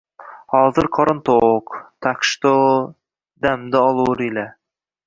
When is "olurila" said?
3.87-4.53